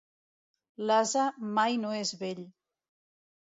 L'ase 0.91 1.27
mai 1.59 1.79
no 1.85 1.95
és 2.01 2.17
vell. 2.25 2.45